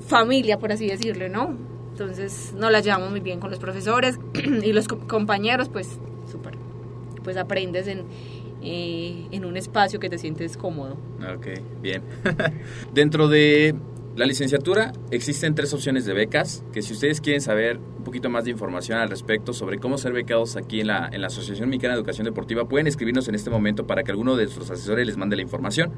[0.07, 1.55] familia, por así decirlo, ¿no?
[1.91, 5.87] Entonces nos la llevamos muy bien con los profesores y los compañeros, pues
[6.31, 6.55] súper.
[7.23, 8.05] Pues aprendes en,
[8.61, 10.97] eh, en un espacio que te sientes cómodo.
[11.35, 11.47] Ok,
[11.81, 12.03] bien.
[12.93, 13.75] Dentro de
[14.15, 18.43] la licenciatura existen tres opciones de becas, que si ustedes quieren saber un poquito más
[18.43, 21.93] de información al respecto sobre cómo ser becados aquí en la, en la Asociación Mexicana
[21.93, 25.15] de Educación Deportiva, pueden escribirnos en este momento para que alguno de nuestros asesores les
[25.15, 25.93] mande la información.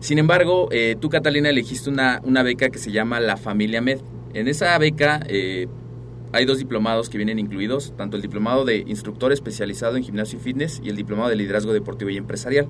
[0.00, 4.00] Sin embargo, eh, tú, Catalina, elegiste una, una beca que se llama La Familia Med.
[4.32, 5.68] En esa beca eh,
[6.32, 10.42] hay dos diplomados que vienen incluidos, tanto el diplomado de instructor especializado en gimnasio y
[10.42, 12.68] fitness y el diplomado de liderazgo deportivo y empresarial.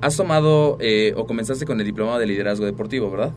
[0.00, 3.32] Has tomado eh, o comenzaste con el diplomado de liderazgo deportivo, ¿verdad?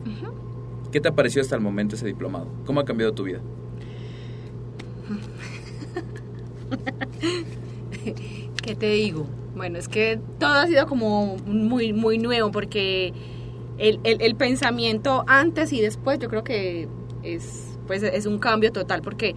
[0.90, 2.48] ¿Qué te ha parecido hasta el momento ese diplomado?
[2.64, 3.40] ¿Cómo ha cambiado tu vida?
[8.62, 9.26] ¿Qué te digo?
[9.54, 13.12] Bueno, es que todo ha sido como muy, muy nuevo porque
[13.76, 16.88] el, el, el pensamiento antes y después yo creo que
[17.22, 19.34] es pues es un cambio total porque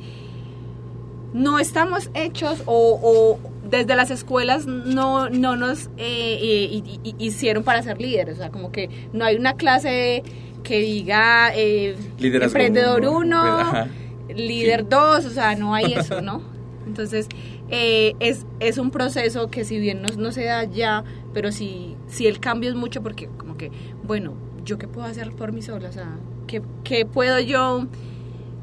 [1.34, 6.84] no estamos hechos o, desde las escuelas no, no nos eh,
[7.18, 10.24] hicieron para ser líderes, o sea, como que no hay una clase
[10.64, 13.88] que diga eh, emprendedor 1,
[14.36, 16.44] líder 2, o sea, no hay eso, ¿no?
[16.86, 17.28] Entonces,
[17.70, 21.96] eh, es, es un proceso que si bien no, no se da ya, pero si
[22.12, 23.72] si el cambio es mucho porque como que,
[24.04, 24.34] bueno,
[24.66, 25.90] ¿yo qué puedo hacer por mí sola?
[25.90, 27.88] O sea, ¿qué, qué puedo yo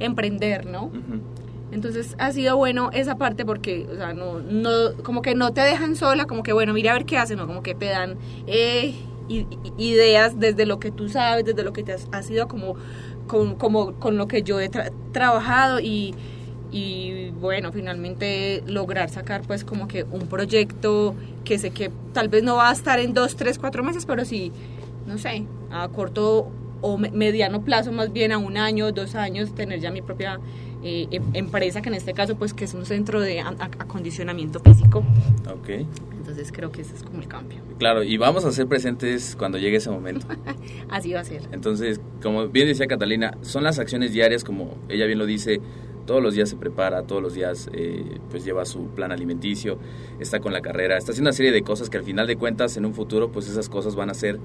[0.01, 0.85] emprender, ¿no?
[0.87, 1.21] Ujú.
[1.71, 4.71] Entonces ha sido bueno esa parte porque, o sea, no, no,
[5.03, 7.47] como que no te dejan sola, como que bueno, mira a ver qué hacen, ¿no?
[7.47, 8.95] Como que te dan eh,
[9.77, 12.75] ideas desde lo que tú sabes, desde lo que te has, has ido como
[13.27, 16.15] con, como con lo que yo he tra- trabajado y,
[16.73, 22.43] y bueno, finalmente lograr sacar pues como que un proyecto que sé que tal vez
[22.43, 24.53] no va a estar en dos, tres, cuatro meses, pero sí,
[25.07, 26.49] no sé, a corto
[26.81, 30.39] o me- mediano plazo, más bien a un año, dos años, tener ya mi propia
[30.83, 35.03] eh, em- empresa, que en este caso pues que es un centro de acondicionamiento físico.
[35.51, 35.69] Ok.
[36.19, 37.59] Entonces creo que ese es como el cambio.
[37.79, 40.27] Claro, y vamos a ser presentes cuando llegue ese momento.
[40.91, 41.43] Así va a ser.
[41.53, 45.61] Entonces, como bien decía Catalina, son las acciones diarias, como ella bien lo dice,
[46.07, 49.79] todos los días se prepara, todos los días eh, pues lleva su plan alimenticio,
[50.21, 52.77] está con la carrera, está haciendo una serie de cosas que al final de cuentas
[52.77, 54.39] en un futuro pues esas cosas van a ser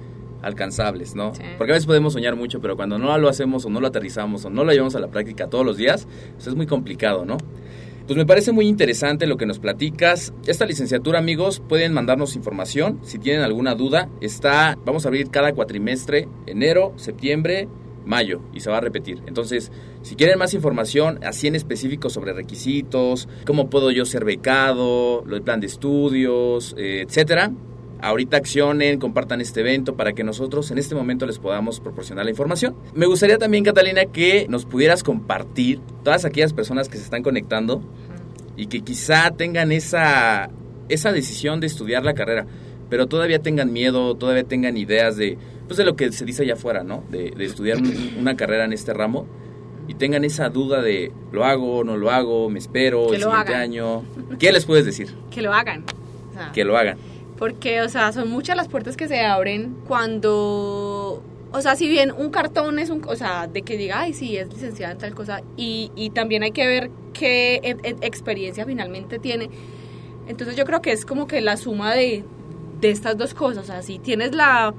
[0.43, 1.33] alcanzables, ¿no?
[1.33, 1.41] Sí.
[1.57, 4.45] Porque a veces podemos soñar mucho, pero cuando no lo hacemos o no lo aterrizamos
[4.45, 7.37] o no lo llevamos a la práctica todos los días, pues es muy complicado, ¿no?
[8.05, 10.33] Pues me parece muy interesante lo que nos platicas.
[10.45, 12.99] Esta licenciatura, amigos, pueden mandarnos información.
[13.01, 17.69] Si tienen alguna duda, está, vamos a abrir cada cuatrimestre, enero, septiembre,
[18.05, 19.21] mayo, y se va a repetir.
[19.25, 25.23] Entonces, si quieren más información, así en específico sobre requisitos, cómo puedo yo ser becado,
[25.31, 27.53] el plan de estudios, eh, etcétera,
[28.03, 32.31] ahorita accionen, compartan este evento para que nosotros en este momento les podamos proporcionar la
[32.31, 32.75] información.
[32.93, 37.81] Me gustaría también, Catalina, que nos pudieras compartir todas aquellas personas que se están conectando
[38.57, 40.49] y que quizá tengan esa,
[40.89, 42.45] esa decisión de estudiar la carrera,
[42.89, 45.37] pero todavía tengan miedo, todavía tengan ideas de,
[45.67, 47.03] pues de lo que se dice allá afuera, ¿no?
[47.09, 49.25] De, de estudiar un- una carrera en este ramo
[49.87, 53.51] y tengan esa duda de, ¿lo hago, no lo hago, me espero, Que el siguiente
[53.53, 53.61] hagan.
[53.61, 54.03] año?
[54.39, 55.13] ¿Qué les puedes decir?
[55.31, 55.83] Que lo hagan.
[56.53, 56.97] Que lo hagan.
[57.43, 62.13] Porque, o sea, son muchas las puertas que se abren cuando, o sea, si bien
[62.17, 65.13] un cartón es un, o sea, de que diga, ay, sí, es licenciada en tal
[65.13, 67.59] cosa, y, y también hay que ver qué
[67.99, 69.49] experiencia finalmente tiene.
[70.25, 72.23] Entonces yo creo que es como que la suma de,
[72.79, 74.73] de estas dos cosas, o sea, si tienes la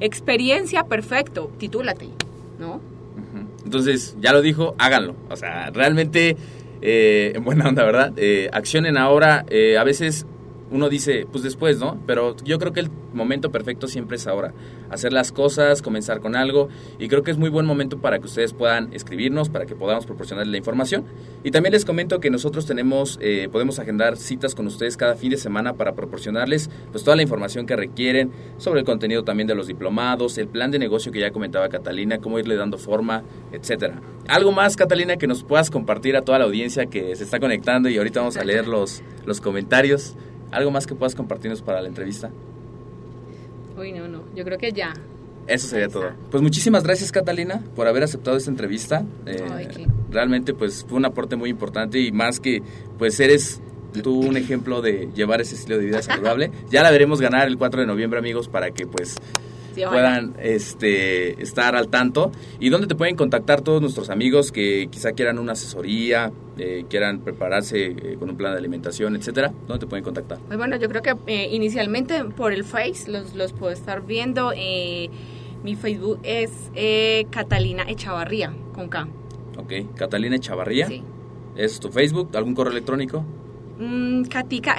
[0.00, 2.08] experiencia, perfecto, titúlate,
[2.58, 2.80] ¿no?
[3.64, 5.14] Entonces, ya lo dijo, háganlo.
[5.30, 6.36] O sea, realmente,
[6.82, 8.14] eh, en buena onda, ¿verdad?
[8.16, 9.44] Eh, accionen ahora.
[9.48, 10.26] eh, a veces
[10.70, 12.00] uno dice, pues después, ¿no?
[12.06, 14.52] Pero yo creo que el momento perfecto siempre es ahora.
[14.90, 16.68] Hacer las cosas, comenzar con algo.
[16.98, 20.06] Y creo que es muy buen momento para que ustedes puedan escribirnos, para que podamos
[20.06, 21.04] proporcionarles la información.
[21.44, 25.30] Y también les comento que nosotros tenemos, eh, podemos agendar citas con ustedes cada fin
[25.30, 29.54] de semana para proporcionarles pues toda la información que requieren sobre el contenido también de
[29.54, 34.00] los diplomados, el plan de negocio que ya comentaba Catalina, cómo irle dando forma, etcétera.
[34.28, 37.88] Algo más, Catalina, que nos puedas compartir a toda la audiencia que se está conectando
[37.88, 40.16] y ahorita vamos a leer los, los comentarios.
[40.50, 42.30] Algo más que puedas compartirnos para la entrevista.
[43.78, 44.92] Uy, no, no, yo creo que ya.
[45.46, 46.10] Eso sería todo.
[46.30, 49.04] Pues muchísimas gracias Catalina por haber aceptado esta entrevista.
[49.24, 52.62] Eh, Ay, qué- realmente pues fue un aporte muy importante y más que
[52.98, 53.60] pues eres
[54.02, 56.50] tú un ejemplo de llevar ese estilo de vida saludable.
[56.70, 59.16] Ya la veremos ganar el 4 de noviembre amigos para que pues
[59.86, 62.32] Puedan este, estar al tanto.
[62.60, 67.20] ¿Y dónde te pueden contactar todos nuestros amigos que quizá quieran una asesoría, eh, quieran
[67.20, 69.52] prepararse eh, con un plan de alimentación, etcétera?
[69.66, 70.38] ¿Dónde te pueden contactar?
[70.46, 74.52] Pues bueno, yo creo que eh, inicialmente por el Face los, los puedo estar viendo.
[75.62, 76.50] mi Facebook es
[77.30, 79.08] Catalina Echavarría, con K.
[79.58, 80.86] Ok, Catalina Echavarría.
[80.86, 81.02] Sí.
[81.56, 82.30] ¿Es tu Facebook?
[82.36, 83.24] ¿Algún correo electrónico?
[83.78, 84.22] Mm,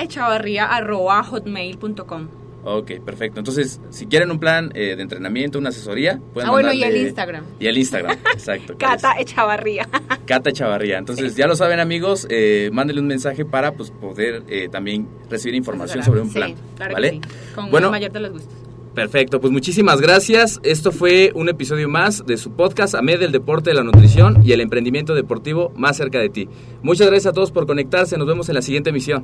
[0.01, 2.38] Echavarría arroba hotmail.com.
[2.63, 3.39] Ok, perfecto.
[3.39, 6.97] Entonces, si quieren un plan eh, de entrenamiento, una asesoría, pueden Ah, bueno, y el
[6.97, 7.45] Instagram.
[7.59, 8.77] Y el Instagram, exacto.
[8.77, 9.87] Cata Echavarría.
[10.25, 10.97] Cata Chavarría.
[10.97, 15.55] Entonces, ya lo saben, amigos, eh, mándenle un mensaje para pues, poder eh, también recibir
[15.55, 16.53] información sobre un Sí, plan.
[16.75, 17.09] claro que ¿Vale?
[17.11, 17.21] sí,
[17.55, 18.53] Con Bueno, el mayor de los gustos.
[18.93, 19.39] perfecto.
[19.39, 20.59] Pues muchísimas gracias.
[20.63, 24.51] Esto fue un episodio más de su podcast AMED del deporte, de la nutrición y
[24.51, 26.49] el emprendimiento deportivo más cerca de ti.
[26.81, 28.17] Muchas gracias a todos por conectarse.
[28.17, 29.21] Nos vemos en la siguiente emisión.